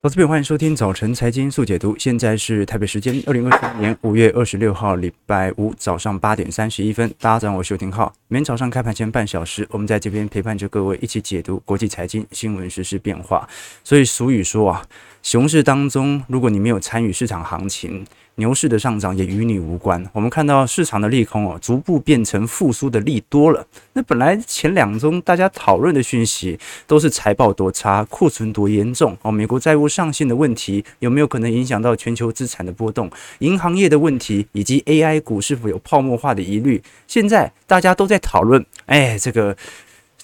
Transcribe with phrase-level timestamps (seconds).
[0.00, 1.98] 投资朋友，欢迎收听早晨财经速解读。
[1.98, 7.12] 现在是台北时间二零二三年五月二十六号，礼拜五早上八点三十一分。
[7.18, 8.12] 大家早上好，我是邱廷浩。
[8.28, 13.48] 每天早上开盘前半小时，我们在这边陪伴着各位一起解读国际财经新闻、时事变化。
[13.82, 14.86] 所以俗语说啊，
[15.20, 18.06] 熊市当中，如果你没有参与市场行情，
[18.38, 20.04] 牛市的上涨也与你无关。
[20.12, 23.66] 我们看到市场的利空哦，逐步变成复苏的利多了。
[23.92, 33.10] 那本来前两周大家讨论的讯息都是财报多差、库存多严重哦，美国债务上限的问题有没有可能影响到全球资产的波动？
[33.40, 36.80] 银行业的问题以及 AI 股是否有泡沫化的疑虑？
[37.08, 39.56] 现在大家都在讨论，哎，这个。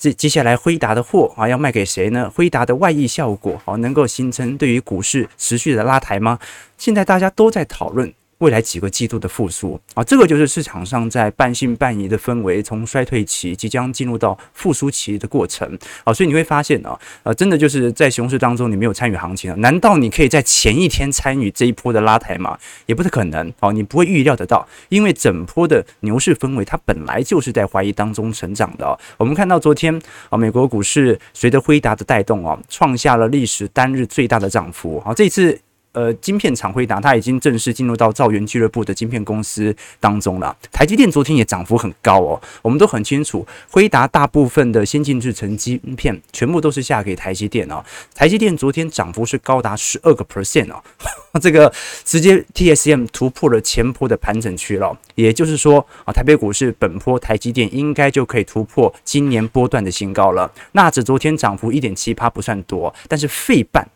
[0.04, 2.30] 这接下来辉达的货啊，要卖给谁呢？
[2.34, 6.38] 辉达的外溢效果啊，能够形成对于股市持续的拉抬吗？
[6.76, 8.12] 现在大家都在讨论。
[8.38, 22.58] 未来几个季度的复苏啊，这个就是市场上在半信半疑的氛围，从衰退期即将进入到复苏期的过程啊，所以你会发现啊，呃，真的就是在熊市当中你没有参与行情啊，难道你可以在前一天参与这一波的拉抬吗？
[22.86, 28.98] 也不是可能啊，你不会预料得到，因为整波的牛市氛围它本来就是在怀疑当中成长的。
[29.16, 35.58] 我们看到昨天啊，美国股市随着辉达的带动啊，创下了历史单日最大的涨幅啊，这次。
[35.94, 40.54] 呃，晶片厂辉达，它已经正式进入到造元俱乐部的晶片公司当中了。
[40.72, 47.82] 台积电昨天也涨幅很高哦，我们都很清楚，辉达大部分的先进制程晶片全部都是下给台积电哦。
[48.12, 50.82] 台积电昨天涨幅是高达十二个 percent 哦，
[51.40, 51.72] 这个
[52.04, 60.50] 直接 TSM 突破了前波的盘整区了，也就是说啊，台北股市本波台积电应该就可以突破今年波段的新高了。
[60.72, 63.88] 纳指昨天涨幅一点七八不算多，但是费半。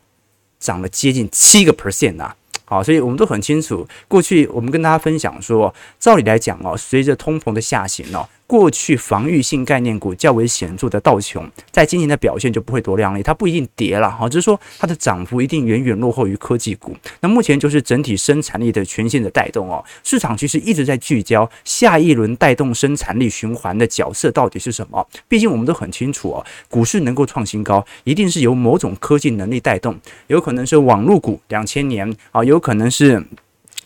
[0.58, 2.34] 涨了接近七个 percent 啊。
[2.64, 8.28] 好，所以我们都很清楚，过去我们跟大家分享说，照理来讲哦，随着通膨的下行哦。
[8.48, 16.96] 过去防御性概念股较为显著的道琼，在今年的表现就不会多亮丽，它不一定跌了哈，只是说它的涨幅一定远远落后于科技股。
[17.20, 25.06] 那目前就是整体生产力的全线的带动哦，市场其实一直在聚焦下一轮带动生产力循环的角色到底是什么？
[25.28, 29.94] 毕竟我们都很清楚哦，股市能够创新高，一定是由某种科技能力带动，
[30.28, 33.22] 有可能是网络股两千年啊，有可能是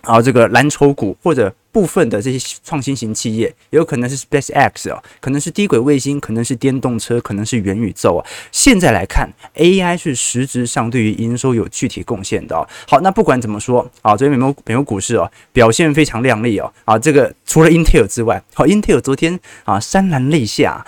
[0.02, 1.52] 啊这个蓝筹股或者。
[1.72, 8.26] 部分的这些创新型企业，也有可能是 SpaceX 啊，可能是低轨卫星，可能是电动车，可能是元宇宙啊。
[8.52, 12.54] 现在来看，AI 是实质上对于营收有具体贡献的。
[12.54, 20.86] 哦好，那不管怎么说啊，昨天美国美国股市哦表现非常亮丽哦啊，这个除了 Intel 之外，好，Intel 昨天啊潸然泪下，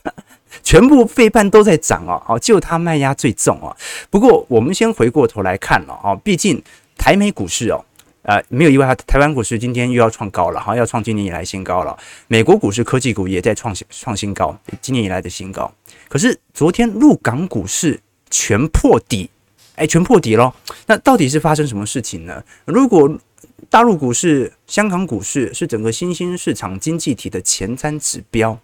[0.64, 3.76] 全部费半都在涨哦，哦，就它卖压最重啊。
[4.08, 6.62] 不过我们先回过头来看了啊，毕竟
[6.96, 7.84] 台美股市哦。
[8.26, 11.96] 呃，没有意外，台湾股市今天又要创高了，哈，要创今年以来新高了。
[12.26, 15.72] 美国股市科技股也在创新创新高，今年以来的新高。
[16.08, 19.30] 可是昨天陆港股市全破底，
[19.76, 20.52] 哎，全破底咯。
[20.86, 22.42] 那到底是发生什么事情呢？
[22.64, 23.08] 如果
[23.70, 28.58] 大陆股市、香港股市是整个新兴市场经济体的前瞻指标，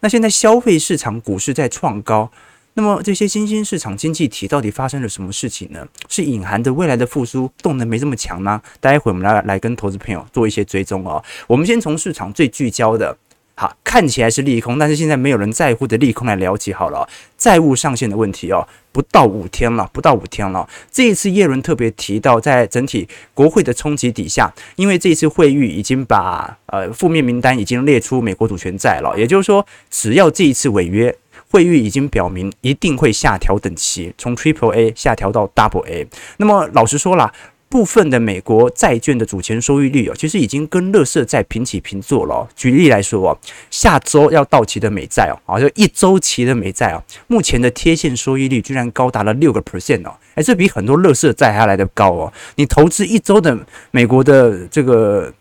[0.00, 2.30] 那现在消费市场股市在创高。
[2.78, 5.88] 那么这些新兴市场经济体到底发生了什么事情呢？
[6.10, 8.60] 是隐含着未来的复苏动能没这么强吗？
[8.80, 11.24] 待会我们来来跟投资朋友做一些追踪哦。
[11.46, 13.16] 我们先从市场最聚焦的，
[13.54, 17.08] 好，看起来是利空，但是现在没有人在乎的利空来了解好了。
[17.38, 20.68] 债务上限的问题哦，不到五天了，不到五天了。
[20.92, 31.16] 这一次叶伦特别提到，在整体国会的冲击底下，因为这一次会议已经把呃负面名单已经列出美国主权债了，也就是说，只要这一次违约。
[31.50, 36.06] 会议已经表明一定会下调等级，从 Triple A 下调到 Double A。
[36.38, 37.32] 那么老实说啦，
[37.68, 42.48] 部分的美国债券的主权收益率哦，其实已经跟垃圾债平起平坐了。
[42.54, 43.38] 举例来说哦，
[43.70, 52.32] 下周要到期的美债哦，啊，就一周期的美债哦，目前的贴现收益率居然高达了六个 percent 哦，哎，这比很多垃圾债还来得高哦。
[52.56, 53.58] 你投资一周的
[53.90, 55.32] 美国的这个。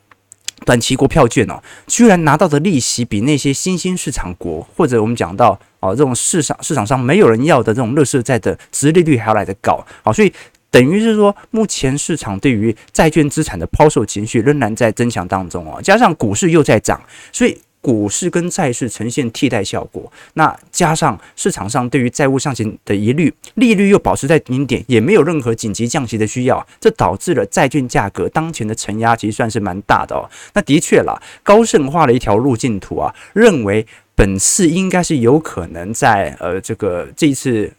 [0.66, 5.60] 短期国票券哦，居然拿到的利息比那些新兴市场国，或者我们讲到
[5.94, 10.32] 这种市场市场上没有人要的这种垃圾债的殖利率还要来得高，好，所以
[10.72, 17.02] 等于是说，目前市场对于债券资产的抛售情绪仍然在增强当中哦，加上股市又在涨，
[17.32, 17.60] 所以。
[17.86, 30.28] 股市跟债市呈现替代效果，那加上市场上对于债务上行的疑虑，利率又保持在顶点，也没有任何紧急降息的需要，这导致了债券价格当前的承压其实算是蛮大的哦。
[30.56, 33.86] 那的确啦，高盛画了一条路径图啊，认为
[34.16, 37.72] 本次应该是有可能在呃这个这一次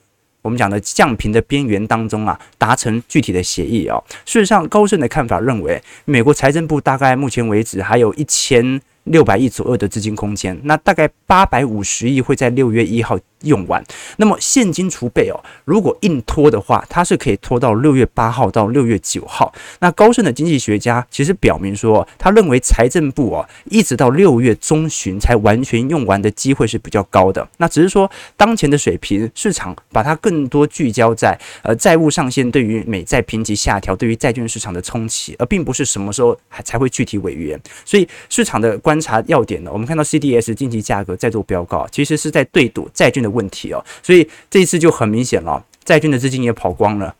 [0.42, 4.02] 我们讲的降频的边缘当中啊，达成具体的协议哦。
[4.24, 8.80] 事实上，高盛的看法认为，美国财政部大概目前为止还有一千。
[9.06, 13.84] 六百亿左右的资金空间，那大概八百五十亿会在六月一号用完。
[14.18, 19.52] 那么现金储备哦，如果硬拖的话，它是可以拖到六月八号到六月九号。
[19.80, 27.46] 那高盛的经济学家其实表明说，他认为财政部哦，一直到六月中旬才完全用完的机会是比较高的。
[27.58, 37.58] 那只是说当前的水平，市场把它更多聚焦在呃债务上限对于美债评级下调对于债券市场的冲击，而并不是什么时候还才会具体违约。
[37.84, 43.84] 所以市场的观察要点呢，我们看到 CDS 近期价格再度飙高，其实是在对赌债券的问题哦。
[44.02, 47.14] 所以这一次就很明显了，债券的资金也跑光了，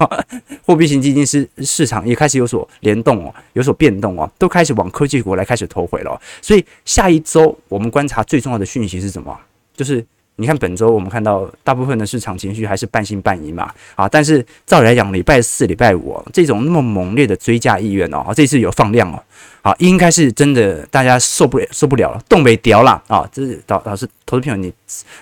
[0.66, 6.20] 货币型基金市市场也开始有所联动哦，有所变动哦，都开始往科技股来开始投回了。
[6.40, 9.38] 所以下一周我们观察最重要的讯息是什么？
[9.76, 10.04] 就是。
[10.36, 19.22] 你看本周我们看到大部分的市场情绪还是半信半疑嘛，啊，但是照理来讲，礼拜四、礼拜五这种那么猛烈的追价意愿哦，这次有放量哦，
[19.60, 23.28] 好，应该是真的大家受不了受不了了，冻未条了啊！
[23.30, 24.72] 这是导老师投资朋友，你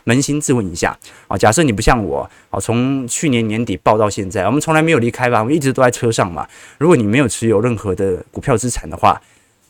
[0.07, 0.97] 扪心自问一下
[1.27, 6.47] 啊，假设你不像我啊，从去年年底报到现在，我们从来没有离开吧，我们一直都在车上嘛。
[6.79, 9.21] 如果你没有持有任何的股票资产的话，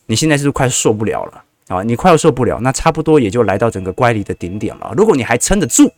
[0.05, 1.43] 你现在是不是快受不了了？
[1.71, 4.93] 啊，你快要受不了，那差不多也就来到整个乖离的顶点了。
[4.97, 5.89] 如果你还撑得住，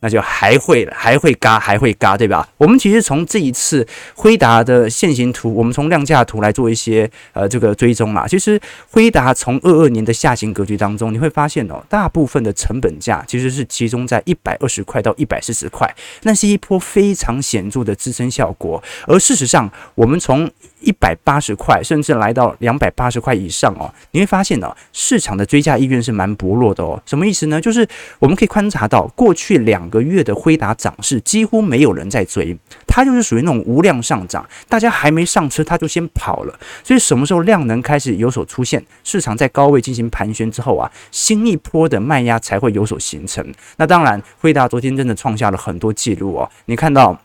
[0.00, 2.46] 那就还会还会嘎还会嘎，对吧？
[2.58, 8.26] 我们其实从这一次辉达的线型图，我们从量价图来做一些呃这个追踪啦。
[8.28, 8.60] 其实
[8.90, 18.82] 辉达从二二年的下行格局当中，你会发现哦，大部分的成本价其实是集中在一百二十块到一百四十块，那是一波非常显著的支撑效果。
[19.06, 20.50] 而事实上，我们从
[20.80, 27.00] 一百八十块，甚至来到两百八十块以上哦，你会发现、哦，市场的追价意愿是蛮薄弱的哦。
[27.06, 27.60] 什么意思呢？
[27.60, 27.86] 就是
[28.18, 32.56] 我们可以观察到，过去两两个月的辉达涨势几乎没有人在追，
[32.88, 36.58] 它就是属于那种无量上涨，大家还没上车，它就先跑了。
[36.82, 43.46] 所以什么时候量能开始有所出现，市场在高位进行盘旋之后啊，新一波的卖压才会有所形成。
[43.76, 47.16] 那当然，辉达昨天真的创下了很多记录哦，你看到。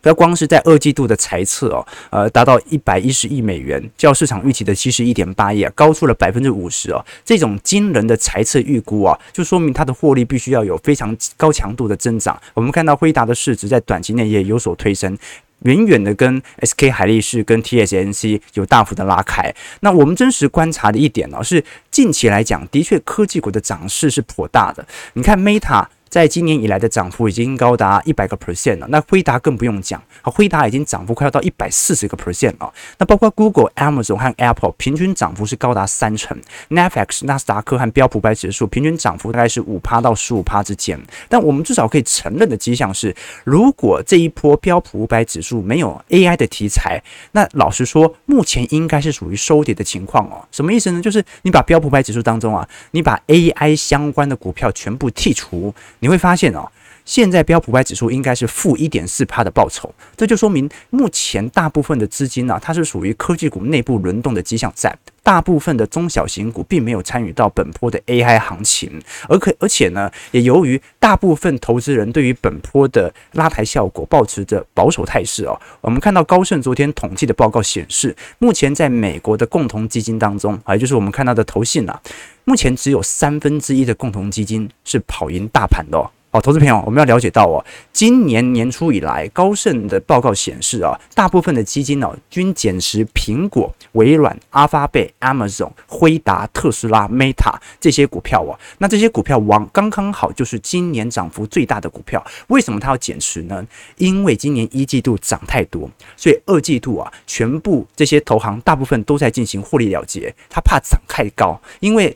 [0.00, 7.04] 不要光是在二季度的财测哦，呃，达到一百一十亿美元，较市场预期的七十一点八亿啊，高出了百分之五十哦。
[7.24, 12.40] 这种惊人的财测预估啊，就说明它的获利必须要有非常高强度的增长。
[12.54, 15.16] 我们看到辉达的市值在短期内也有所推升，
[15.60, 19.54] 远远的跟 SK 海力士跟 TSMC 有大幅的拉开。
[19.80, 24.86] 那我们真实观察的一点呢，是近期来讲，的确科技股的涨势是颇大的。
[25.14, 25.86] 你看 Meta。
[26.08, 32.72] 在今年以来的涨幅已经高达一百个 percent 了，那辉达更不用讲，啊，辉达已经涨幅快要到一百四十个 percent 了。
[32.98, 40.98] 那包括 Google、Amazon 和 Apple 平均涨幅是高达三成，Netflix、纳斯达克和标普百指数平均涨幅大概是五趴到十五趴之间。
[41.28, 43.14] 但我们至少可以承认的迹象是，
[43.44, 50.46] 如果这一波标普五百指数没有 AI 的题材，那老实说，目前应该是属于收跌的情况哦。
[50.52, 51.02] 什么意思呢？
[51.02, 55.74] 就是你把标普百指数当中啊，你把 AI 相关的股票全部剔除。
[55.98, 56.70] 你会发现哦，
[57.06, 82.02] 现在标普百指数应该是负一点四趴的报酬，这就说明目前大部分的资金呢、啊，它是属于科技股内部轮动的迹象在，大部分的中小型股并没有参与到本波的 AI 行情，而可而且呢，也由于大部分投资人对于本波的拉抬效果抱持着保守态势哦，我们看到高盛昨天统计的报告显示，目前在美国的共同基金当中，啊，也就是我们看到的投信啊。
[82.42, 86.10] 目前只有三分之一的共同基金是跑赢大盘的哦。
[86.36, 98.52] 好，投资朋友，我们要了解到哦，今年年初以来，高盛的报告显示啊，大部分的基金哦均减持苹果、微软、阿发贝、Amazon、辉达、特斯拉、Meta 这些股票哦。
[98.76, 102.22] 那这些股票往刚刚好就是今年涨幅最大的股票。
[102.48, 103.66] 为什么它要减持呢？
[103.96, 112.14] 因为今年一季度涨太多，所以二季度啊，全部这些投行大部分都在进行获利了结，他怕涨太高，因为。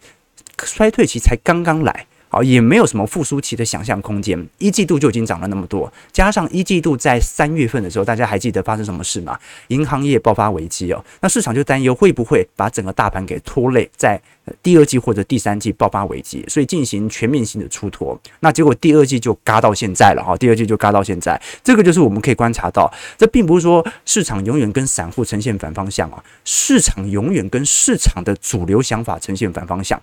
[0.63, 4.49] 衰退期才刚刚来，好，也没有什么复苏期的想象空间。
[4.59, 9.37] 一季度就已经涨了那么多，加上一季度在三月份的时候，大家还记得发生什么事吗？
[9.67, 14.21] 银行业爆发危机哦，那市场就担忧会不会把整个大盘给拖累，在
[14.63, 18.17] 第二季或者第三季爆发危机，所以进行全面性的出脱。
[18.39, 30.01] 那结果第二季就嘎到现在了哈，第二季就嘎到现在，这个就是我们可以观察到，这并不是说市场永远跟散户呈现反方向啊，市场永远跟市场的主流想法呈现反方向。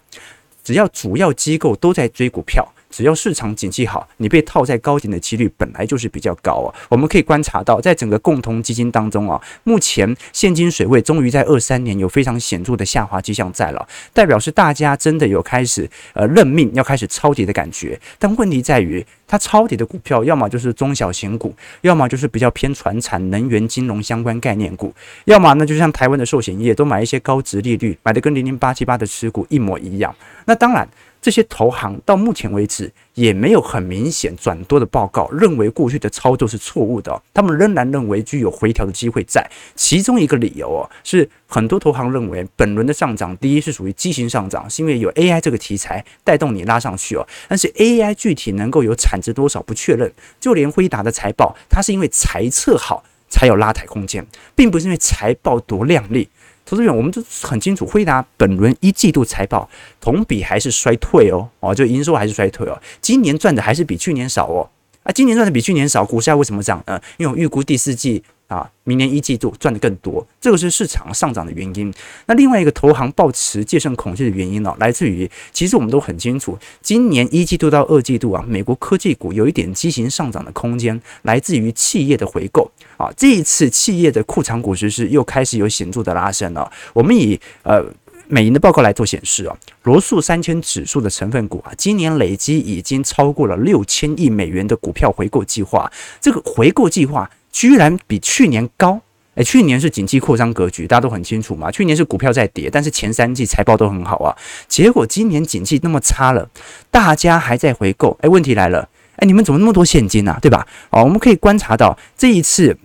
[0.68, 6.74] 只要主要机构都在追股票，只要市场景气好，你被套在高点的几率本来就是比较高啊。
[6.90, 18.00] 我们可以观察到，在整个共同基金当中啊，目前现金水位终于在二三年有非常显著的下滑迹象在了，代表是大家真的有开始呃认命要开始抄底的感觉。
[18.18, 24.92] 但问题在于，它抄底的股票要么就是中小型股，要么就是比较偏传产、能源、金融相关概念股，
[25.26, 30.16] 要么呢就像台湾的寿险业都买一些高值利率，买的跟零零八七八的持股一模一样。
[30.46, 30.88] 那当然，
[31.22, 37.22] 这些投行到目前为止也没有很明显转多的报告，认为过去的操作是错误的。
[37.34, 39.46] 他们仍然认为具有回调的机会在。
[39.76, 47.28] 其中一个理由哦，是很多投行认为本轮的上涨，第一是属于畸形上涨，是因为有 AI 这个题材带动你拉上去哦。
[47.48, 50.12] 但是 AI 具体能够有产值多少不确认。
[50.40, 56.30] 就连辉达的财报，它是因为财测好才有拉抬空间，并不是因为财报多亮丽。
[56.68, 59.70] 投资人，我们都很清楚，辉达本轮一季度财报
[60.02, 64.70] 同比还是衰退哦，哦，就营收还是衰退哦，今年赚的还是比去年少哦，
[65.04, 67.02] 啊，今年赚的比去年少，股价为什么涨呢？
[67.16, 68.22] 因为我预估第四季。
[68.48, 71.94] 啊，明年一季度赚的更多，这个是市场上涨的原因。
[72.28, 83.12] 那另外一个投行抱持戒慎恐惧的原因呢、来自于其实我们都很清楚，今年一季度到二季度啊，美国科技股有一点畸形上涨的空间，来自于企业的回购啊。
[83.18, 86.72] 这一次企业的库藏股值是又开始有显著的拉升了。
[86.94, 87.84] 我们以呃
[88.30, 97.30] 美银的报告来做显示啊，罗素三千指数的成分股啊，今年累积已经超过了六千亿美元的股票回购计划，这个回购计划。
[97.52, 99.02] 居然比去年高，
[99.36, 101.72] 诶，去年是景气扩张格局，大家都很清楚嘛。
[101.72, 104.36] 去年是股票在跌，但是前三季财报都很好啊。
[104.68, 106.50] 结果今年景气那么差了，
[106.92, 110.40] 大家还在回购，诶，问题来了，诶，你们怎么那么多现金啊？
[110.42, 110.68] 对吧？
[110.90, 112.78] 哦，我们可以观察到这一次，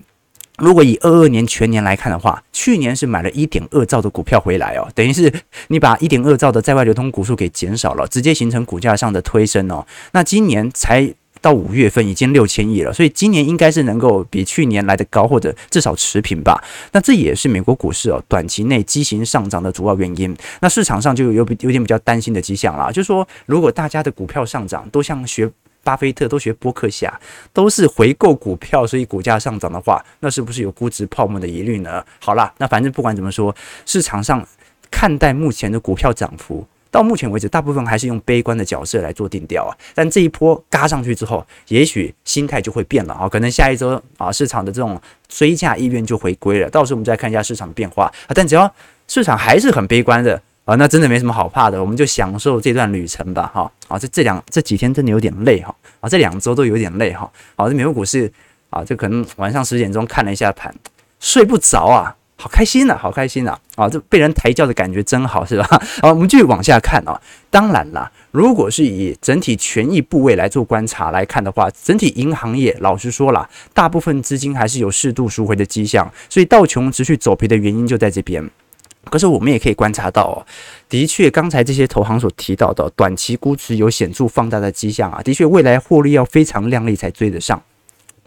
[0.58, 5.32] 如果以二二年全年来看的话，去年是买了一点二兆的股票回来哦，等于是
[5.68, 9.86] 你把一点二兆的在外流通股数给减少了，直接形成股价上的推升哦。
[10.12, 11.14] 那今年才。
[11.42, 16.62] 到五月份已经六千亿了，所以今年应该是能够比去年来的高，或者至少持平吧。
[16.92, 20.34] 那这也是美国股市哦短期内畸形上涨的主要原因。
[20.60, 25.50] 那市场上就有有点比较担心的迹象啦，就是说如果大家的股票上涨都像学
[25.82, 27.12] 巴菲特，都学波克夏，
[27.52, 32.04] 都是回购股票，所以股价上涨的话，那是不是有估值泡沫的疑虑呢？
[32.20, 33.52] 好啦，那反正不管怎么说，
[33.84, 34.46] 市场上
[34.92, 36.64] 看待目前的股票涨幅。
[36.92, 39.72] 到目前为止，大部分还是用悲观的角色来做定调啊。
[39.94, 43.26] 但这一波嘎上去之后，也许心态就会变了啊。
[43.26, 46.68] 可能下一周啊，市场的这种追价意愿就回归了。
[46.68, 48.30] 到时候我们再看一下市场变化啊。
[48.34, 48.72] 但只要
[49.08, 51.80] 市场还是很悲观的啊，那真的没什么好怕的。
[51.80, 53.50] 我们就享受这段旅程吧。
[53.54, 57.30] 哈啊，这这两这几天真的有点累哈啊，这两周都有点累哈。
[57.56, 58.30] 好，这美国股市
[58.68, 60.74] 啊，这可能晚上十点钟看了一下盘，
[61.18, 62.14] 睡不着啊。
[62.42, 63.56] 好开心呐、啊，好开心呐！
[63.76, 65.64] 啊，这被人抬轿的感觉真好，是吧？
[66.02, 67.20] 好，我们继续往下看啊。
[67.50, 78.50] 当然啦，如果是以整体权益部位来做观察来看的话，整体银行业老实说了，大部分资金还是有适度赎回的迹象，所以道琼持续走皮的原因就在这边。
[79.04, 80.42] 可是我们也可以观察到哦，
[80.88, 87.62] 的确，刚才这些投行所提到的短期估值有显著放大的迹象啊，的确，未来获利要非常亮丽才追得上。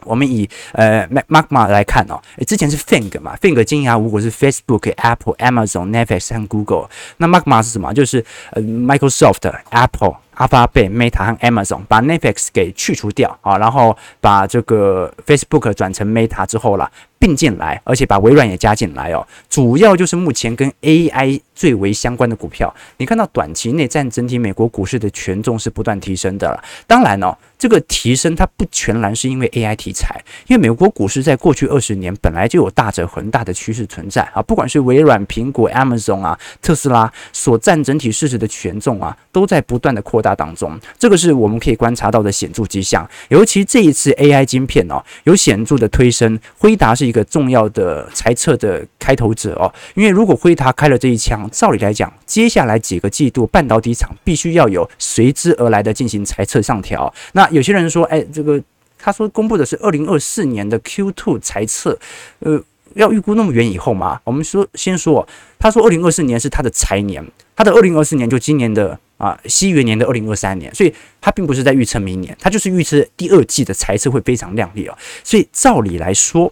[0.05, 7.93] 我们以呃 Magma 来看哦，诶，之前是 Fang 嘛，Fang 金牙五股是 Facebook、Apple、Amazon、Netflix 和 Google，那 Magma 是什么？
[7.93, 10.15] 就是呃 Microsoft、Apple。
[10.35, 19.25] 阿法贝、Meta 和 Amazon 把 Netflix 给去除掉啊，然后把这个 Facebook 转成 Meta 之后啦，并进来，而且把微软也加进来哦。
[19.49, 26.63] 主要就是目前跟 AI 最为相关的股票，你看到短期内占整体美国股市的权重是不断提升的了。
[26.85, 40.35] 当然哦，这个提升它不全然是因为 AI 题材，因为美国股市在过去二十年本来就有大者恒大的趋势存在啊，不管是微软、苹果、Amazon 啊、特斯拉所占整体市值的权重啊，都在不断的扩大。
[40.35, 43.09] 当中，这个是我们可以观察到的显著迹象。
[43.29, 46.37] 尤其这一次 AI 晶片哦，有显著的推升。
[46.57, 57.13] 辉达是一个重要的猜测的开头者哦，因为如果辉达开了这一枪，照理来讲，接下来几个季度半导体厂必须要有随之而来的进行财测上调。
[57.33, 58.61] 那有些人说，哎，这个
[58.97, 61.97] 他说公布的是二零二四年的 Q2 财测，
[62.39, 62.61] 呃，
[62.95, 64.19] 要预估那么远以后吗？
[64.23, 65.27] 我们说先说，
[65.59, 67.23] 他说二零二四年是他的财年，
[67.55, 68.99] 他的二零二四年就今年的。
[69.17, 74.97] 啊，西元年的二零二三年，所以他并不是在预测明年，他就是预测第二季的财测会非常亮丽哦。
[75.23, 76.51] 所以照理来说，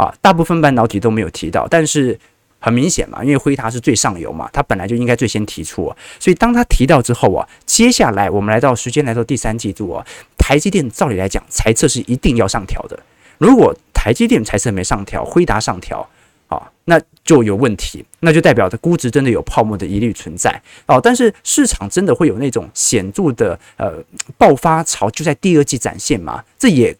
[0.00, 2.18] 啊，大部分半导体都没有提到，但是
[2.58, 5.94] 很明显嘛，因为辉达是最上游嘛，它本来就应该最先提出。
[6.18, 10.06] 所以当它提到之后啊，接下来我们来到时间来到第三季度啊，
[10.38, 12.98] 台积电照理来讲财测是一定要上调的。
[13.36, 16.08] 如果台积电财测没上调，辉达上调。
[16.48, 20.50] 啊，那就有问题，那就代表着估值真的有泡沫的疑虑存在
[20.86, 21.00] 哦。
[21.00, 24.02] 但是市场真的会有那种显著的呃
[24.36, 26.42] 爆发潮就在第二季展现吗？
[26.58, 26.96] 这也。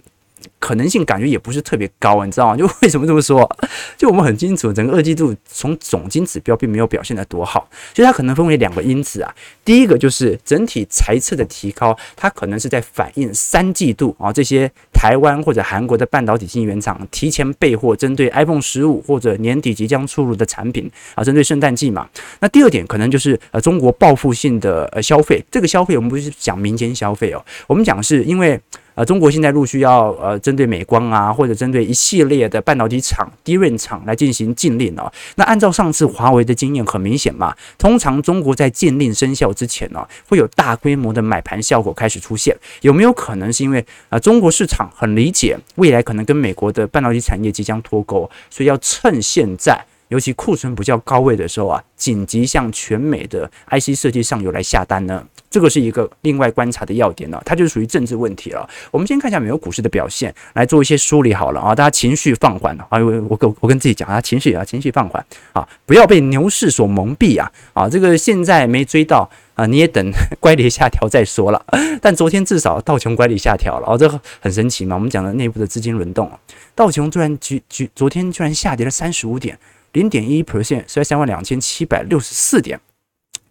[0.59, 2.57] 可能性感觉也不是特别高，你知道吗？
[2.59, 3.49] 就为什么这么说？
[3.97, 9.35] 就我们很清楚，整个二季度从总金指标并没有表现得多好，所以它可能分为两个因子啊。
[9.65, 22.09] 第一个就是整体财测的提高，它可能是在反映三季度啊这些台湾或者韩国的半导体晶圆厂提前备货，针对 iPhone 十五或者年底即将出炉的产品啊，针对圣诞季嘛。
[22.41, 28.61] 那第二点可能就是呃中国报复性的呃消费，这个消费我们不是讲民间消费哦，我们讲是因为。
[29.01, 35.11] 呃，中国现在陆续要呃，针对美光啊，或者针对一系列的半导体厂、低润厂来进行禁令哦。
[35.37, 42.55] 那按照上次华为的经验，很明显嘛，通常中国在禁令生效之前呢，会有大规模的买盘效果开始出现。
[42.83, 49.83] 有没有可能是因为啊，中国市场很理解未来可能跟美国的半导体产业即将脱钩，所以要趁现在。
[50.11, 58.69] 尤其库存比较高位的时候啊，紧急向全美的 IC 设计上游来下单呢，这个是一个另外观察的要点呢，它就是属于政治问题了。
[58.91, 71.65] 我们先看一下美国股市的表现，来做一些梳理好了啊，大家情绪放缓啊，我我跟我跟自己讲啊，情绪啊情绪放缓啊，不要被牛市所蒙蔽啊啊，这个现在没追到啊，你也等 乖离下调再说了。
[72.03, 74.09] 但昨天至少道琼乖离下调了啊，这
[74.41, 76.29] 很神奇嘛，我们讲的内部的资金轮动，
[76.75, 79.57] 道琼突然居居昨天居然下跌了三十五点。
[79.93, 82.81] 零点一 percent，收在三万两千七百六十四点。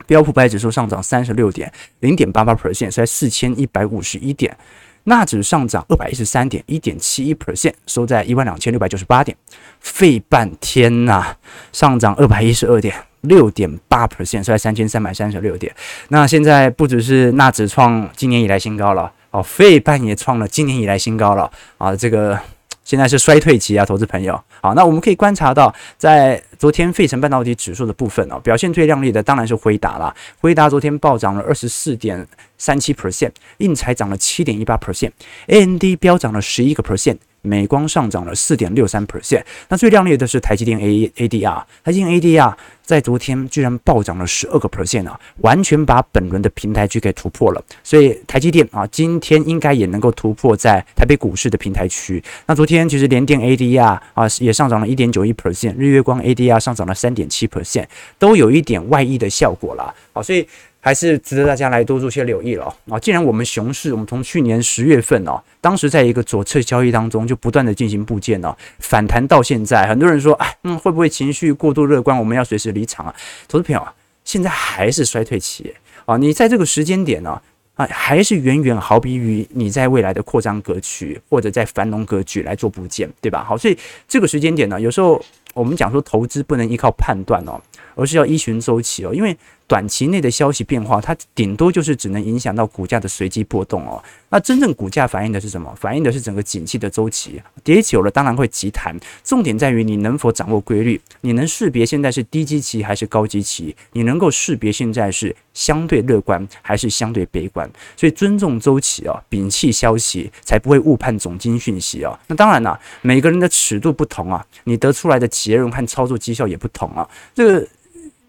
[0.05, 4.57] 标普百指数上涨三十六点，零点八八 percent，收在四千一百五十一点。
[5.03, 9.37] 纳指上涨二百一十三点，一点七一 percent，收在一万两千六百九十八点。
[9.79, 11.35] 费半天呐，
[11.71, 15.73] 上涨二百一十二点，六点八 percent，收在三千三百三十六点。
[16.07, 22.39] 那现在不只是纳指创今年以来新高了，哦，费半也创了今年以来新高了啊，这个。
[22.81, 24.43] 现在是衰退期啊，投资朋友。
[24.61, 30.13] 好，那我们可以观察到，在昨天费城半导体指数的部分哦，表现最亮丽的当然是辉达了。
[30.39, 37.17] 辉达昨天暴涨了二十四点三七 percent，硬才涨了七点一八 percent，AMD 飙涨了十一个 percent。
[37.49, 42.53] 美光上涨了四点六三 percent，那最亮丽的是台积电 A ADR，台积电 ADR
[42.83, 47.63] 在昨天居然暴涨了十二个 percent 啊，完全把本轮的平台区给突破了。
[47.83, 52.23] 所以台积电啊，今天应该也能够突破在台北股市的平台区。
[52.45, 57.85] 那昨天其实联电 ADR 啊也上涨了一点九一 percent，日月光 ADR 上涨了三点七 percent，
[58.19, 59.93] 都有一点外溢的效果啦。
[60.13, 60.47] 好，所以。
[60.81, 62.97] 还是值得大家来多做些留意了啊！
[62.99, 72.17] 既然我们熊市，我们从去年十月份哦，当时在一个左侧交易当中就不断的进行布件哦，反弹到现在，很多人说，哎，嗯，会不会情绪过度乐观？
[72.17, 73.13] 我们要随时离场啊！
[73.47, 75.73] 投资朋友啊，现在还是衰退期
[76.05, 76.15] 啊！
[76.15, 77.41] 你在这个时间点呢，
[77.75, 83.43] 啊，还是远远好比于你在未来的扩张格局或者在繁荣格局来做布件，对吧？
[83.43, 85.21] 好，所以这个时间点呢，有时候
[85.53, 87.59] 我们讲说投资不能依靠判断哦，
[87.99, 89.35] 而是要依循周期哦，因为。
[89.69, 94.03] 短期内的消息变化，它顶多就是只能影响到股价的随机波动哦。
[94.29, 95.71] 那真正股价反映的是什么？
[95.79, 97.39] 反映的是整个景气的周期。
[97.63, 107.69] 跌久了当然会急弹，重点在于你能否掌握规律，你能识别现在是低基期还是高基期，你能够识别现在是相对乐观还是相对悲观。
[107.95, 112.17] 所以尊重周期哦，摒弃消息，才不会误判总经讯息哦。
[112.25, 117.07] 那当然了，每个人的尺度不同啊，你得出来的结论和操作绩效也不同啊。
[117.35, 117.67] 这个，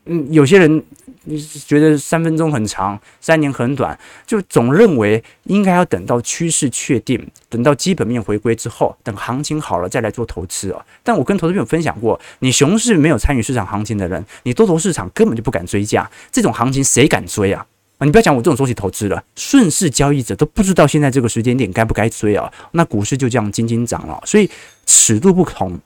[0.07, 0.83] 嗯，有些人。
[1.25, 10.83] 你觉得三分钟很长，三年很短，就总认为应该要等到趋势确定，等到基本面回归之后，等行情好了再来做投资哦。
[11.03, 17.65] 但我跟投资朋友分享过，你熊市没有参与市场行情的人，你多头市场根本就不敢追价，这种行情谁敢追啊？
[17.99, 22.51] 啊，你不要讲我这种周期投资了，顺势交易者都不知道现在这个时间点该不该追啊。
[22.73, 24.51] 那股市就这样斤斤涨了，所以
[24.87, 25.79] 尺度不同。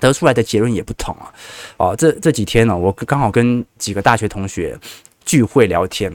[0.00, 1.32] 得出来的结论也不同啊！
[1.78, 4.78] 哦，这这几天呢、我刚好跟几个大学同学
[5.24, 6.12] 聚会聊天，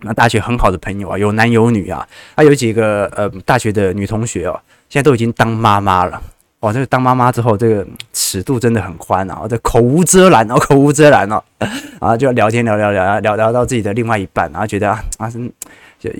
[0.00, 6.22] 那大学很好的朋友啊，有男有女啊，还有几个呃大学的女同学哦，现在都已经当妈妈了。
[6.60, 11.42] 哦，这个当妈妈之后，这个尺度真的很宽啊，这口无遮拦哦， 口无遮拦哦，
[12.00, 15.32] 啊，就聊天聊聊聊聊聊到自己的另外一半，然后觉得啊，啊，
[15.98, 16.10] 就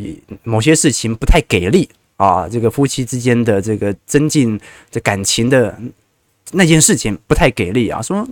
[0.45, 4.59] 某些事情不太给力啊，这个夫妻之间的这个增进
[4.91, 5.77] 这感情的。
[6.53, 8.27] 那件事情不太给力啊，说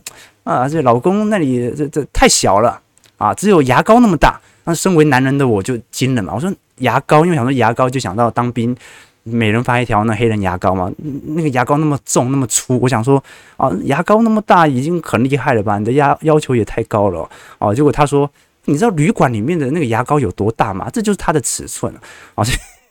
[0.44, 2.80] 啊，这老公那里这这太小了
[3.18, 4.40] 啊，只有牙膏那么大。
[4.64, 8.76] 那身为男人的我就惊了嘛，我说牙膏，因为想说牙膏就想到当兵，
[9.22, 10.90] 每人发一条那黑人牙膏嘛，
[11.26, 13.22] 那个牙膏那么重那么粗，我想说
[13.56, 15.78] 啊，牙膏那么大已经很厉害了吧？
[15.78, 17.72] 你的要要求也太高了啊。
[17.72, 18.28] 结果他说，
[18.64, 20.90] 你知道旅馆里面的那个牙膏有多大吗？
[20.92, 21.94] 这就是它的尺寸
[22.34, 22.44] 啊。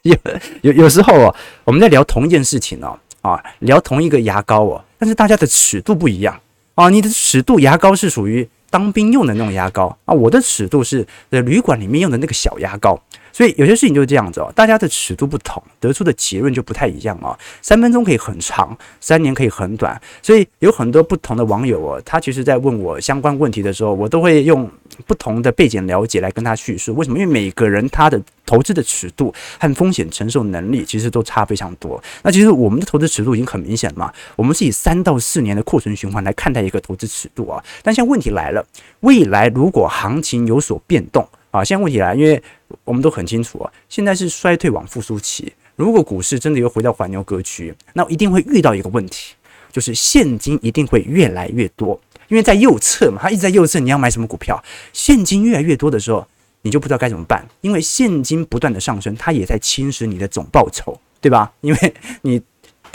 [0.04, 0.16] 有
[0.62, 1.36] 有有时候哦，
[1.66, 2.98] 我们在聊同一件事情哦。
[3.22, 6.40] 啊，聊同一个牙膏哦，但是大家的尺度不一样
[6.76, 6.90] 啊。
[6.90, 13.02] 你的尺度牙膏是属于当兵用的那种牙膏啊，我的尺度是在旅馆里面用的那个小牙膏。
[13.36, 17.38] 所以有些事情就是这样子哦，大家的尺度不同，得出的结论就不太一样哦。
[17.62, 24.72] 三分钟可以很长，三年可以很短，所以有很多不同的网友哦，他其实在问我相关问题的时候，我都会用
[25.06, 26.96] 不同的背景了解来跟他叙述。
[26.96, 27.20] 为什么？
[27.20, 32.02] 因为每个人他的投资的尺度和风险承受能力其实都差非常多。
[32.24, 37.62] 那其实我们的投资尺度已经很明显了嘛，我们是以三到四年的库存循环来看待一个投资尺度啊。
[37.84, 38.66] 但现在问题来了，
[39.02, 42.42] 未来如果行情有所变动啊，现在问题来，因为
[42.84, 45.54] 我们都很清楚啊，现在是衰退往复苏期。
[45.76, 49.34] 如果股市真的又回到环牛格局，那一定会遇到一个问题，
[49.72, 54.64] 就是现金一定会越来越多，因为在右侧嘛，它一直在右侧，你要买什么股票？
[54.94, 56.28] 现金越来越多的时候。
[56.62, 61.54] 你就不知道该怎么办，因为现金不断的上升，它也在侵蚀你的总报酬，对吧？
[61.62, 62.42] 因为你。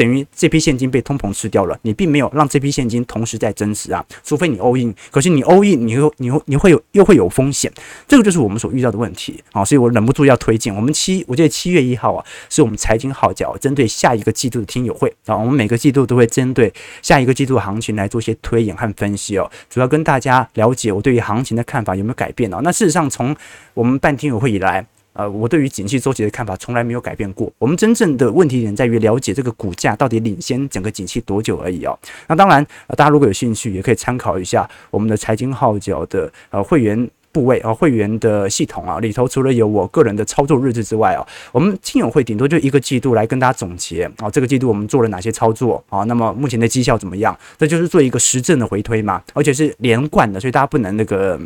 [0.01, 7.71] 等于这批现金被通膨吃掉了，你并没有让这批现金同时在增值啊，除非你 all in，可是你 all in，你又你又你会有又会有风险，
[8.09, 22.61] 这个就是我们所遇到的问题啊，所以我忍不住要推荐我们七，我记得七月一号啊，是我们财经号角针对下一个季度的听友会啊，我们每个季度都会针对下一个季度行情来做一些推演和分析哦，主要跟大家了解我对于行情的看法有没有改变哦。
[22.63, 23.37] 那事实上从
[23.75, 24.87] 我们办听友会以来。
[25.13, 27.53] 呃，我对于景气周期的看法从来没有改变过。
[27.59, 31.99] 我们真正的问题点在于了解这个股价到底领先整个景气多久而已哦。
[32.29, 32.65] 那当然，
[32.97, 46.05] 大家如果有兴趣，也可以参考一下我们的财经号角的呃会员部位啊，会员的系统啊，里头除了有我个人的操作日志之外啊，我们亲友会顶多就一个季度来跟大家总结啊，这个季度我们做了哪些操作啊？
[46.05, 47.37] 那么目前的绩效怎么样？
[47.59, 51.41] 这就是做一个实证的回推嘛，而且是连贯的，所以大家不能那个。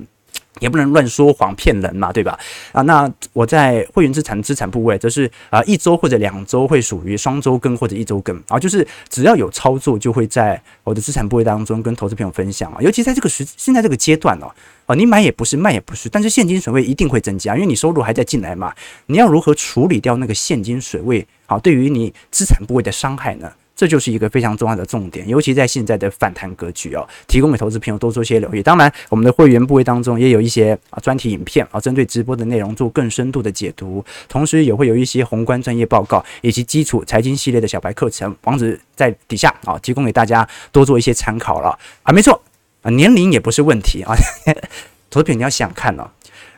[0.61, 2.39] 也不能乱说谎骗人嘛，对吧？
[2.73, 14.47] 啊，那我在会员资产资产部位则是啊一周或者两周会属于双周更或者一周更啊，就是只要有操作就会在我的资产部位当中跟投资朋友分享啊，尤其在这个时现在这个阶段哦，
[14.87, 18.73] 啊你买也不是卖也不是，但是现金水位一定会增加，因为你收入还在进来嘛，
[19.07, 21.59] 你要如何处理掉那个现金水位啊？
[21.59, 23.51] 对于你资产部位的伤害呢？
[23.77, 28.63] 这就是一个非常重要的重点，尤其在现在的反弹格局哦，提供给投资朋友多做些留意。
[28.63, 42.13] 当然，我们的会员部位当中也有一些啊专题影片啊，针对直播的内容做更深度的解读，同时也会有一些宏观专业报告以及基础财经系列的小白课程，网址在底下啊，提供给大家多做一些参考了啊。
[42.13, 42.41] 没错
[42.83, 44.15] 啊，年龄也不是问题啊，
[45.11, 46.09] 投资品你要想看哦，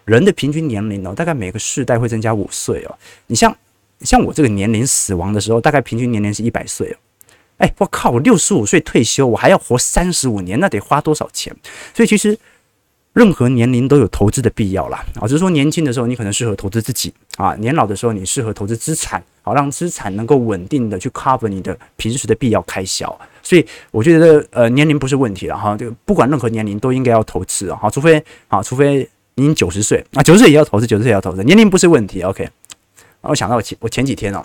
[0.05, 2.95] 人的平均年龄哦，大概每个世代会增加五岁哦。
[3.29, 3.57] 你像
[4.01, 6.97] 像我这个年龄死亡的时候，大概平均年龄是一百岁哦。
[7.59, 8.11] 哎，我靠！
[8.11, 11.55] 我六十五岁退休，我还要活三十五年，那得花多少钱？
[11.95, 12.39] 所以其实
[13.15, 15.03] 任何年龄都有投资的必要啦。
[15.15, 23.19] 啊，只是说年轻的时候你可能适合投资自己啊，年老的时候你适合投资资产，好让资产能够稳定的去 cover 你的平时的必要开销。
[23.43, 32.21] 所以我觉得呃年龄不是问题了哈，这个不管任何年龄都应该要投资啊，除非啊，除非您九十岁啊，九十岁也要投资，九十岁也要投资，年龄不是问题。
[32.21, 32.47] OK，
[33.23, 34.45] 我想到我前我前几天哦，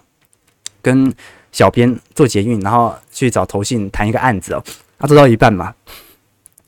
[0.82, 1.14] 跟。
[1.52, 4.64] 小编做捷运，然后去找投信谈一个案子哦。
[5.00, 5.74] 他做到一半嘛，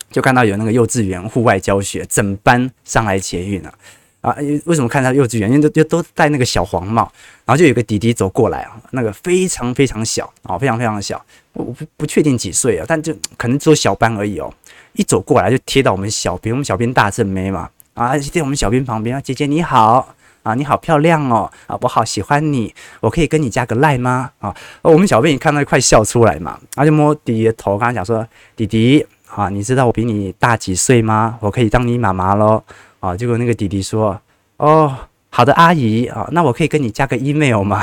[0.10, 3.74] 就看到有那个幼稚园户外教学，整班上来捷运了
[4.22, 4.36] 啊！
[4.66, 5.52] 为什么看到幼稚园？
[5.52, 7.04] 因为都都戴那个小黄帽，
[7.46, 14.54] 然后就有个弟弟走过来啊，那个非常非常小啊，非常非常小，我不不确定几岁啊，但就可能只有小班而已哦。
[14.94, 20.16] 一走过来就贴到我们小编，我们小编大正妹嘛啊，贴我们小编旁边啊，姐姐你好。
[20.44, 21.50] 啊，你好漂亮哦！
[21.68, 24.30] 啊，我好喜欢你，我可以跟你加个赖吗？
[24.40, 31.38] 啊，我们小贝也看到快笑出来嘛，他就摸弟弟的头，跟他讲说：“弟弟，啊，你知道我比你大几岁吗？
[31.40, 32.62] 我可以当你妈妈喽。”
[33.00, 34.20] 啊，结果那个弟弟说
[34.58, 34.94] ：“哦，
[35.30, 37.80] 好的，阿姨啊，那我可以跟你加个 email 吗？”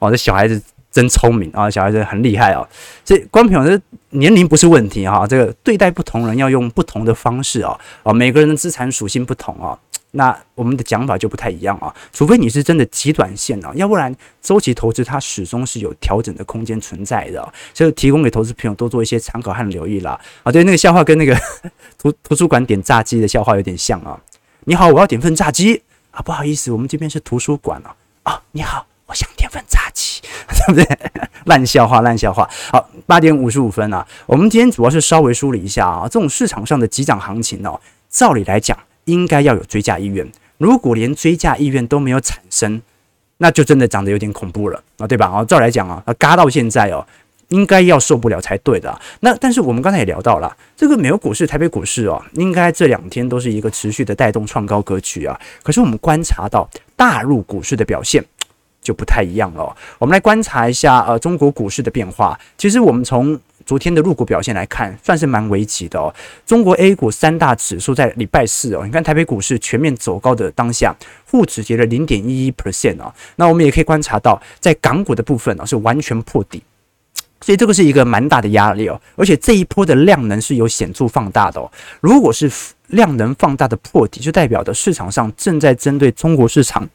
[0.00, 2.66] 哇， 这小孩子真聪明啊，小孩子很厉害哦。
[3.04, 7.78] 这观众朋友，这年龄不是问题哈，这个对待不同人要用不同的方式哦。
[8.02, 9.78] 啊，每个人的资产属性不同哦。
[10.14, 20.20] 那我们的讲法就不太一样啊，除非你是真的极短线啊，要不然周期投资它始终是有调整的空间存在的，所以提供给投资朋友多做一些参考和留意啦。
[20.42, 21.34] 啊，对，那个笑话跟那个
[21.98, 24.20] 图图书馆点炸鸡的笑话有点像啊。
[24.64, 27.96] 你好，我要点份炸鸡啊，不好意思，我们这边是图书馆啊。
[28.24, 30.98] 哦，你好，我想点份炸鸡， 对不对？
[31.46, 32.46] 烂笑话，烂笑话。
[32.70, 38.78] 好，八点五十五分啊，我们今天主要是稍微梳理一下啊，这种市场上的急涨行情哦，照理来讲。
[39.04, 42.80] 应该要有追加意愿，如果连追加意愿都没有产生，
[43.38, 45.26] 那就真的长得有点恐怖了啊，对吧？
[45.26, 47.04] 啊，照来讲啊，啊，嘎到现在哦，
[47.48, 49.00] 应该要受不了才对的。
[49.20, 55.38] 那但是我们刚才也聊到了，这个美国股市、台北股市哦，应该这两天都是一个持续的带动创高格局啊。
[55.62, 58.24] 可是我们观察到大陆股市的表现
[58.80, 59.76] 就不太一样了。
[59.98, 62.38] 我们来观察一下呃中国股市的变化。
[62.56, 63.38] 其实我们从
[63.72, 66.14] 昨天的入股表现来看，算是蛮危急的哦。
[66.44, 73.10] 中国 A 股三大指数在礼拜四哦，你看台北股市全面走高的当下，沪指跌了零点一一 percent 哦。
[73.36, 76.62] 那我们也可以观察到，在港股的部分呢，是完全破底。
[77.40, 81.72] 所以这个是一个蛮大的压力哦，而且这一波的量能是有显著放大的哦。
[82.02, 82.52] 如果是
[82.88, 86.86] 量能放大的破底，就代表的市场上正在针对中国市场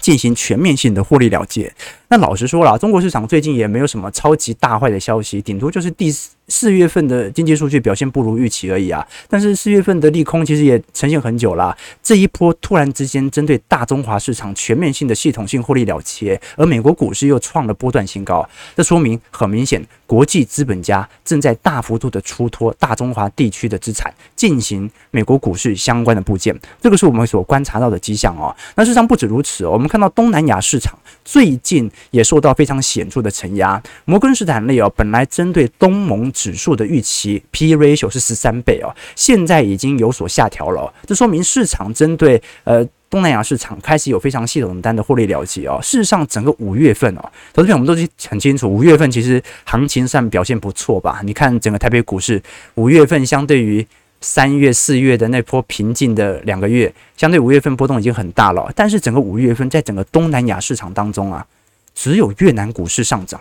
[0.00, 1.74] 进行全面性的获利了结。
[2.12, 6.32] 那老实说了，中国市场最近也没有什么超级大坏的消息，顶多就是第四。
[6.48, 11.74] 四月份的经济数据表现不如预期而已啊，但是四月份的利空其实也呈现很久了。
[12.02, 18.46] 这一波突然之间针对大中华市场全面性的系统性获利了结，而美国股市又创了波段新高，
[18.76, 26.54] 这说明很明显，国际资本家正在大幅度的出脱大中华地区的资产，进行美国股市相关的部件。
[26.82, 28.54] 这个是我们所观察到的迹象哦。
[28.74, 33.80] 那事实上不止如此，我们看到东南亚市场最近也受到非常显著的承压。
[34.04, 36.32] 摩根士丹利哦，本来针对东盟。
[36.32, 45.78] 指数的预期 P ratio 是十三倍哦，现在已经有所下调了，这说明市场针对呃东南亚市场开始有非常系统单的获利了结哦。
[45.82, 47.94] 事实上，整个五月份哦，投资朋友们都
[48.28, 51.20] 很清楚，五月份其实行情上表现不错吧？
[51.22, 52.42] 你看整个台北股市
[52.74, 53.86] 五月份相对于
[54.20, 58.68] 三月、四月的那波平静的两个月，相对五月份波动已经很大了。
[58.74, 61.46] 但是整个五月份在整个东南亚市场当中啊，
[61.94, 63.40] 只有越南股市上涨。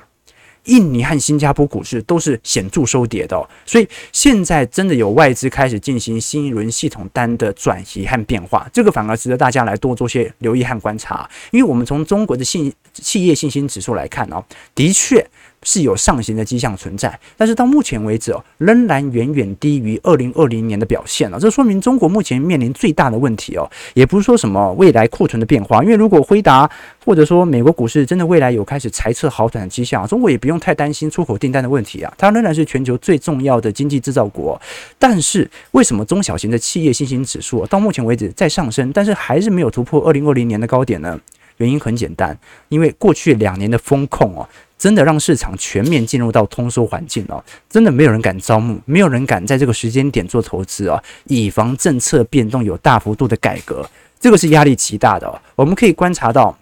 [0.66, 14.44] 印尼和新加坡股市都是显著收跌的哦，所以现在真的有外资开始进行新一轮系统单的转移和变化，这个反而值得大家来多做些留意和观察，因为我们从中国的信企业信心指数来看哦，
[14.76, 15.28] 的确。
[15.64, 21.40] 是有上行的迹象存在，但是到目前为止哦，仍然远远低于二零二零年的表现了。
[21.40, 26.70] 这说明中国目前面临最大的问题哦，也不是说什么未来库存的变化，因为如果辉达
[27.06, 34.60] 或者说美国股市真的未来有开始财测好转的迹象，中国也不用太担心出口订单的问题啊，它仍然是全球最重要的经济制造国。
[34.98, 41.20] 但是为什么中小型的企业信心指数到目前为止在上升，但是还是没有突破二零二零年的高点呢？
[41.58, 42.36] 原因很简单，
[42.70, 44.48] 因为过去两年的风控哦。
[44.82, 53.88] 真的让市场全面进入到通缩环境哦，真的没有人敢招募，没有人敢在这个时间点做投资哦，以防政策变动有大幅度的改革，
[54.20, 55.40] 这个是压力极大的哦。
[55.56, 56.58] 我们可以观察到。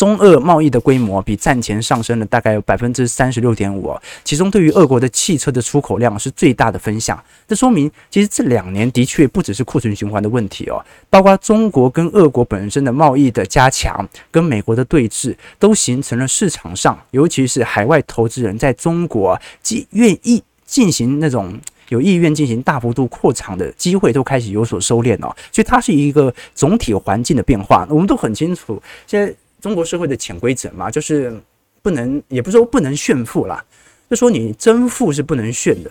[0.00, 7.22] 中俄贸易的规模比战前上升了大概有百分之三十六点五，其中对于俄国的汽车的出口量是最大的分享。
[7.46, 21.60] 这说明，其实这两年的确不只是库存循环的问题哦，包括中国跟俄国本身的贸易的加强，跟美国的对峙，都形成了市场上，尤其是海外投资人在中国既愿意进行那种
[21.90, 25.36] 有意愿进行大幅度扩张的机会，都开始有所收敛哦。
[25.52, 27.86] 所以它是一个总体环境的变化。
[27.90, 29.34] 我们都很清楚，现在。
[29.60, 31.32] 中国社会的潜规则嘛，就是
[31.82, 33.64] 不能，也不是说不能炫富啦，
[34.08, 35.90] 就说你真富是不能炫的，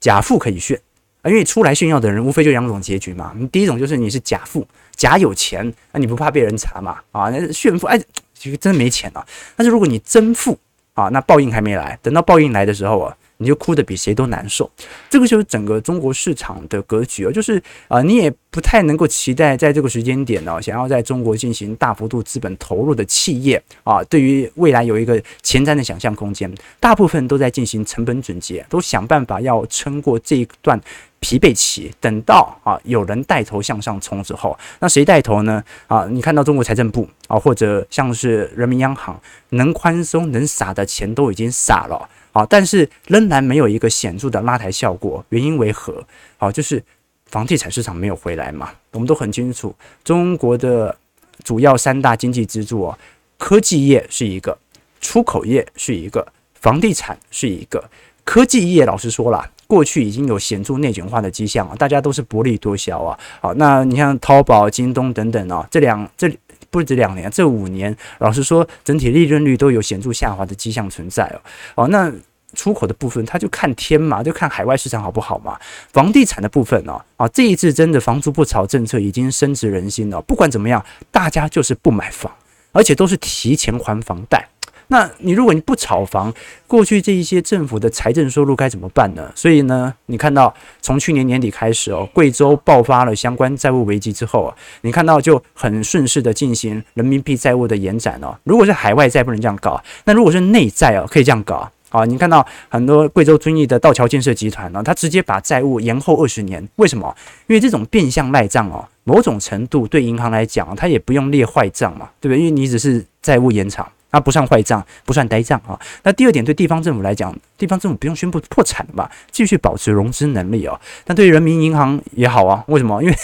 [0.00, 0.80] 假富可以炫
[1.22, 1.28] 啊。
[1.28, 3.34] 因为出来炫耀的人，无非就两种结局嘛。
[3.36, 7.00] 你第一种就是你是假富，假有钱，那你不怕被人查嘛？
[7.12, 8.00] 啊，那炫富，哎，
[8.32, 9.26] 其实真没钱啊。
[9.56, 10.58] 但是如果你真富
[10.94, 13.16] 啊，那报应还没来，等到报应来的时候啊。
[13.38, 14.70] 你就哭得比谁都难受，
[15.08, 30.80] 这个就是整个中国市场的格局啊，就是啊，你也不太能够期待在这个时间点呢，想要在中国进行大幅度资本投入的企业啊，对于未来有一个前瞻的想象空间，大部分都在进行成本总结，都想办法要撑过这一段
[31.20, 35.62] 疲惫期，等到啊有人带头向上冲之后，那谁带头呢？
[35.86, 42.08] 啊，你看到中国财政部啊，或者像是人民央行，能宽松能撒的钱都已经撒了。
[42.32, 46.04] 啊，但是仍然没有一个显著的拉抬效果，原因为何？
[46.36, 46.80] 好，就是
[47.26, 48.70] 房地产市场没有回来嘛。
[48.92, 50.96] 我们都很清楚，中国的
[51.42, 52.98] 主要三大经济支柱啊，
[53.38, 54.56] 科技业是一个，
[55.00, 57.82] 出口业是一个，房地产是一个。
[58.22, 63.16] 科技业老实说了，过去已经有显著内卷化的迹象啊，大家都是薄利多销啊。
[63.40, 66.28] 好，那你像淘宝、京东等等啊，这两这。
[66.70, 71.40] 不止两年，这五年，老实说，整体利润率都有显著下滑的迹象存在哦。
[71.76, 72.12] 哦，那
[72.52, 75.58] 出口的部分，它就看天嘛，就看海外市场好不好嘛。
[75.94, 80.20] 房地产的部分呢，啊，这一次真的房租不炒政策已经深植人心了。
[80.20, 82.30] 不管怎么样，大家就是不买房，
[82.72, 84.46] 而且都是提前还房贷。
[84.90, 86.32] 那你如果你不炒房，
[86.66, 89.30] 过去这一些政府的财政收入该怎么办呢？
[89.34, 98.34] 所以呢，你看到从去年年底开始哦，贵州爆发了相关债务危机之后啊，你看到就很顺势的进行人民币债务的延展哦。
[98.44, 102.06] 如果是海外债不能这样搞，那如果是内债哦，可以这样搞啊。
[102.06, 107.14] 你看到很多贵州遵义的道桥建设集团呢，他直接把债务延后二十年，为什么？
[107.46, 112.38] 因为这种变相赖账哦，某种程度对银行来讲，它也不用列坏账嘛，对不对？
[112.38, 113.86] 因为你只是债务延长。
[114.10, 115.78] 那不算坏账，不算呆账啊。
[116.02, 119.10] 那第二点，对地方政府来讲，地方政府不用宣布破产了吧？
[119.30, 120.80] 继续保持融资能力哦。
[121.06, 123.02] 那对人民银行也好啊，为什么？
[123.02, 123.16] 因为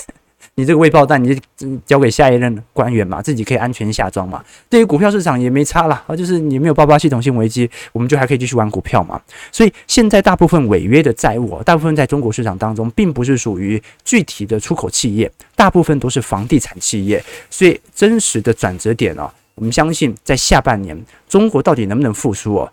[0.56, 1.36] 你这个未爆弹，你
[1.84, 4.44] 交给下一任官员嘛，自己可以安全下庄嘛。
[4.68, 9.20] 对于股票市场也没差啦，啊，就是你没有爆发系统性危机，我们就还可以继续玩股票嘛。
[9.50, 17.20] 所以现在大部分违约的债务，大部分在中国市场当中，并不是属于具体的出口企业，大部分都是房地产企业。
[17.50, 22.72] 所以真实的转折点哦，我们相信在下半年，中国到底能不能复苏哦？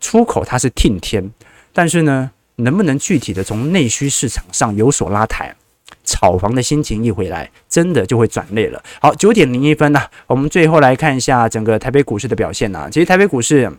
[0.00, 1.30] 出口它是听天，
[1.72, 5.54] 但是呢，能不能具体的从内需市场上有所拉抬？
[6.04, 8.82] 炒房的心情一回来，真的就会转累了。
[9.00, 12.88] 好，九点零一分呢，我们最后来看一下整个台北股市的表现呢。
[12.90, 13.70] 其实台北股市。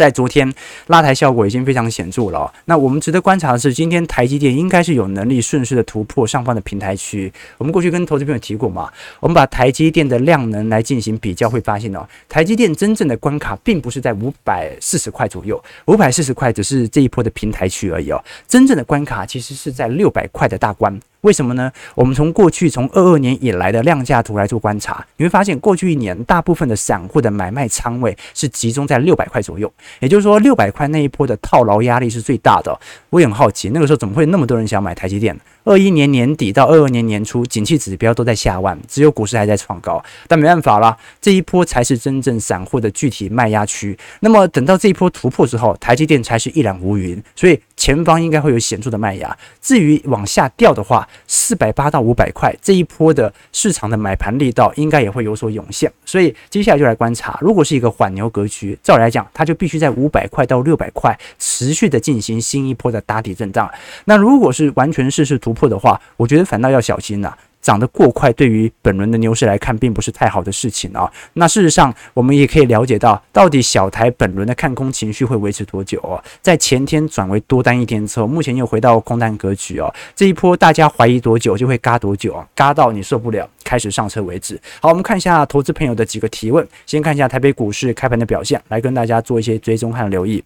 [0.00, 0.50] 在昨天
[0.86, 2.50] 拉抬效果已经非常显著了。
[2.64, 7.30] 那我们值得观察的是，今天台积电应该是有能力顺势的突破上方的平台区。
[7.58, 18.24] 我们过去跟投资朋友提过嘛，我们把台积电的量能来进行比较，会发现哦，台积电真正的关卡并不是在五百四十块左右，五百四十块只是这一波的平台区而已哦。
[18.48, 20.98] 真正的关卡其实是在六百块的大关。
[21.22, 21.70] 为什么呢？
[21.94, 32.78] 我们从过去从二二年以来的量价图来做观察，你会发现过去一年大部分的散户的买卖仓位是集中在六百块左右，也就是说六百块那一波的套牢压力是最大的。
[33.10, 35.38] 我也很好奇，那个时候怎么会那么多人想买台积电？
[35.64, 40.02] 二一年年底到二二年年初，景气指标都在下万，只有股市还在创高。
[40.26, 43.96] 但没办法啦，这一波才是真正散户的具体卖压区。
[44.20, 49.36] 那么等到这一波突破之后，台积电才是一览无余，所以前方应该会有显著的卖压。
[49.60, 55.90] 至于往下掉的话，四百八到五百块这一波的市场的买盘力道应该也会有所涌现。
[56.04, 63.70] 所以接下来就来观察，如果是一个缓牛格局，照理来讲，它就必须在五百块到六百块持续的进行新一波的打底震荡。
[64.06, 67.36] 那如果是完全势势突破的话，我觉得反倒要小心了。
[67.60, 71.12] 涨得过快，对于本轮的牛市来看，并不是太好的事情啊。
[71.34, 76.16] 那事实上，我们也可以了解到，到底小台本轮的看空情绪会维持多久哦？
[76.40, 79.94] 在前天转为多单一天之后，目前又回到空单格局哦。
[80.16, 82.48] 这一波大家怀疑多久，就会嘎多久啊？
[82.54, 84.58] 嘎到你受不了，开始上车为止。
[84.80, 86.66] 好，我们看一下投资朋友的几个提问。
[86.86, 90.42] 先看一下台北股市开盘的表现，来跟大家做一些追踪和留意。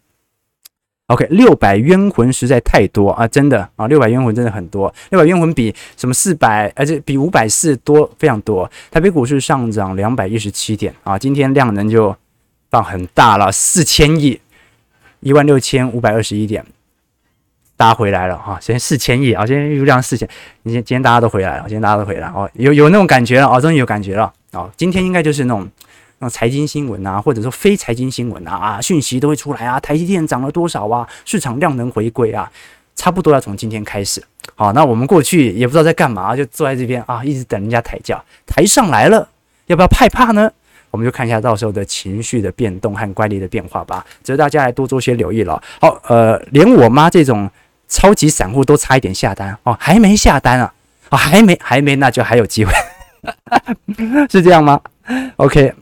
[1.08, 8.70] OK，六百冤魂实在太多啊，真的啊，六百冤魂真的很多，六百冤魂比什么四百，而且比五百四多非常多。
[8.90, 12.16] 台北股市上涨两百一十七点啊，今天量能就
[12.70, 14.40] 放很大了，四千亿，
[15.20, 16.64] 一万六千五百二十一点，
[17.76, 20.26] 大家回来了哈，现在四千亿啊，今天又量四千，
[20.64, 25.68] 今天今天大家都回来了，今天大家都回来哦，有有那种感觉了啊，终于有感觉了啊，今天应该就是那种。
[26.28, 29.78] 财经新闻啊，或者说非财经新闻啊，啊，讯息都会出来啊。
[29.80, 31.08] 台积电涨了多少啊？
[31.24, 32.50] 市场量能回归啊，
[32.94, 34.22] 差不多要从今天开始。
[34.56, 39.28] 好，那我们过去也不知道在干嘛，就坐在这边啊，一直等人家抬轿，抬上来了，
[39.66, 40.50] 要不要害怕呢？
[40.90, 44.06] 我们就看一下到时候的情绪的变动和乖离的变化吧。
[44.22, 45.60] 值得大家来多做些留意了。
[45.80, 47.50] 好，呃，连我妈这种
[47.88, 50.72] 超级散户都差一点下单哦，还没下单啊？
[51.10, 52.72] 哦，还没，还没，那就还有机会，
[54.30, 54.80] 是这样吗
[55.36, 55.74] ？OK。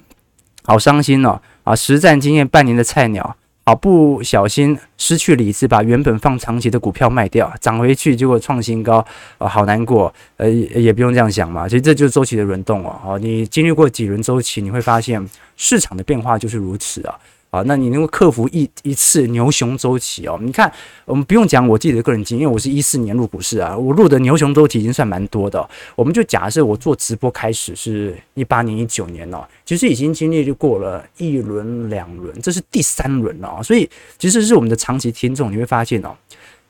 [0.65, 1.41] 好伤心哦！
[1.65, 9.05] 啊，实战经验半年的菜鸟，好不小心失去理智，把原本放长期的股票卖掉，涨回去结果创新高，
[9.39, 10.13] 啊，好难过。
[10.37, 12.99] 呃，也不用这样想嘛，其实这就是周期的轮动哦。
[13.05, 15.25] 哦，你经历过几轮周期，你会发现
[15.57, 17.15] 市场的变化就是如此啊。
[17.53, 20.39] 啊，那你能够克服一一次牛熊周期哦？
[20.41, 20.73] 你看，
[21.05, 25.69] 我们不用讲我自己的个人经验，因为我是一四年入股市啊，我入的牛熊周期已经算蛮多的。
[25.95, 33.63] 我们就假设我做直播开始是一八年、一九年哦，其实已经经历就过了一轮、两轮，这是第三轮了哦。
[33.63, 33.87] 所以
[34.19, 36.17] 其实是我们的长期听众，你会发现哦，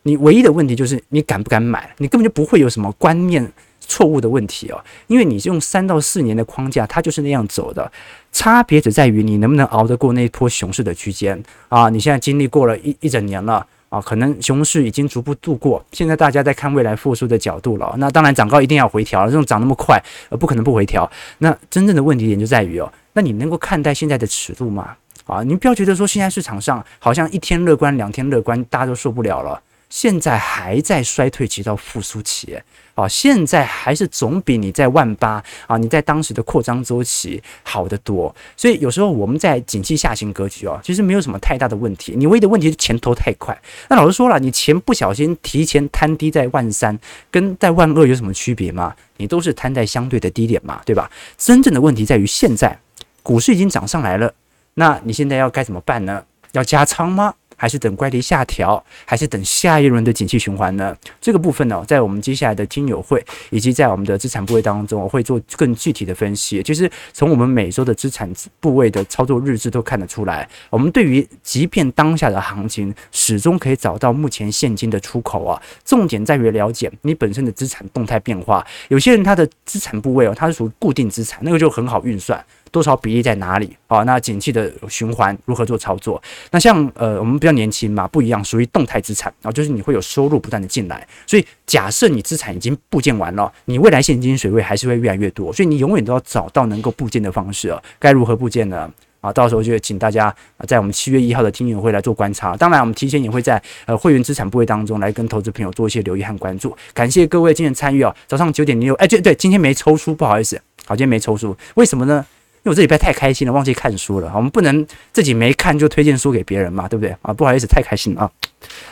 [0.03, 3.53] 你唯一的问题就是你敢不敢买，你根本就不会有什么观念。
[3.87, 7.91] 错误的问题哦，因为你用三到四年的框架，它就是那样走的，
[8.31, 11.89] 差别只在于你能不能熬得过那一波熊市的区间啊！
[11.89, 17.95] 你现在经历过了一一整年了啊，可能熊市已经逐步度过，现在大家在看未来复苏的角度了。
[17.99, 21.11] 那当然涨高一定要回调了，这种涨那么快，呃，不可能不回调。
[21.39, 24.97] 那真正的问题点就在于哦，那你能够看待现在的尺度吗？
[25.27, 29.61] 啊，你不要觉得说现在市场上好像一天乐观，两天乐观，大家都受不了了。
[29.93, 32.59] 现在还在衰退期到复苏期，
[32.95, 35.33] 啊，现在还是总比你在万八
[35.67, 38.35] 啊，你在当时的扩张周期好得多。
[38.57, 42.15] 所以有时候我们在景气下行格局哦，其实没有什么太大的问题。
[42.17, 43.55] 你唯一的问题是钱投太快。
[43.91, 46.99] 那老实说了，你钱不小心提前摊低在万三，
[47.31, 48.97] 跟在万二有什么区别吗？
[49.19, 51.11] 你都是摊在相对的低点嘛，对吧？
[51.37, 52.79] 真正的问题在于现在
[53.23, 54.33] 股市已经涨上来了，
[54.73, 56.25] 那你现在要该怎么办呢？
[56.53, 57.35] 要加仓吗？
[57.63, 60.97] 还是等乖离下调，还是等下一轮的景气循环呢？
[61.21, 66.61] 这个部分呢，在我们接下来的听友会以及在我们的资产部位当中，我会做更具体的分析。
[66.65, 75.63] 其实从我们每周的资产部位的操作日志都看得出来，我们对于即便当下的行情，始终可以找到目前现金的出口啊。
[75.85, 78.67] 重点在于了解你本身的资产动态变化。
[78.89, 82.45] 有些人他的资产部位哦，它是属于固定资产，那个就很好运算。
[82.73, 84.03] 多少比例在哪里啊？
[84.03, 86.21] 那景气的循环如何做操作？
[86.51, 91.07] 那像呃，我们比较年轻嘛，不一样，属于动态资产啊，就是你会有收入不断的进来。
[91.27, 97.81] 所以假设你资产已经部件完了，你未来现金水位还是会越来越多，所以你永远都要找到能够部件的方式啊。
[98.01, 98.91] 该如何部件呢？
[99.21, 100.35] 啊，到时候就请大家
[100.67, 102.57] 在我们七月一号的听友会来做观察。
[102.57, 106.77] 当然，我们提前也会在呃会员资产部位当中来跟投资朋友做一些留意和关注。
[106.93, 108.13] 感谢各位今天参与哦。
[108.27, 112.27] 早上九点零六，哎，对对，今天没抽书，不好意思，好，今天没抽书，为什么呢？
[112.65, 114.31] 因为我这礼拜太开心了，忘记看书了。
[114.37, 117.33] 我们不能自己没看就推荐书给别人嘛，对不对啊？
[117.33, 118.31] 不好意思，太开心了啊！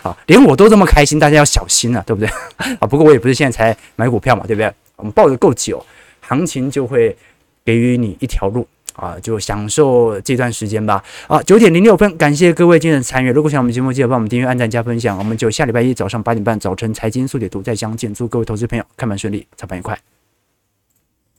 [0.03, 2.29] 啊，连我都这么开心，大家要小心了，对不对？
[2.81, 4.73] 啊，不过我也不是现在才买股票嘛，对不对？
[4.97, 5.85] 我们抱得够久，
[6.21, 7.17] 行情就会
[7.65, 8.67] 给予你一条路
[8.97, 11.01] 啊，就享受这段时间吧。
[11.29, 13.31] 啊，九点零六分，感谢各位今天的参与。
[13.31, 15.17] 如果喜欢我们节目，记得帮我们订阅、按赞、加分享。
[15.17, 18.13] 我们就下礼拜一早上八点半早晨财经速解读再相见。
[18.13, 19.97] 祝各位投资朋友看盘顺利，操盘愉快。